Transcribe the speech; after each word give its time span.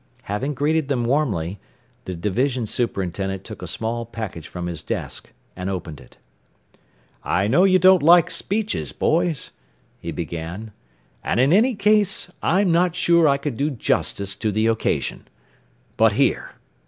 Having 0.23 0.55
greeted 0.55 0.87
them 0.87 1.03
warmly, 1.03 1.59
the 2.05 2.15
division 2.15 2.65
superintendent 2.65 3.43
took 3.43 3.61
a 3.61 3.67
small 3.67 4.03
package 4.03 4.47
from 4.47 4.65
his 4.65 4.81
desk, 4.81 5.31
and 5.55 5.69
opened 5.69 6.01
it. 6.01 6.17
"I 7.23 7.47
know 7.47 7.65
you 7.65 7.77
don't 7.77 8.01
like 8.01 8.31
speeches, 8.31 8.93
boys," 8.93 9.51
he 9.99 10.11
began; 10.11 10.71
"and 11.23 11.39
in 11.39 11.53
any 11.53 11.75
case, 11.75 12.31
I'm 12.41 12.71
not 12.71 12.95
sure 12.95 13.27
I 13.27 13.37
could 13.37 13.57
do 13.57 13.69
justice 13.69 14.33
to 14.37 14.51
the 14.51 14.65
occasion. 14.65 15.27
But, 15.97 16.13
here! 16.13 16.53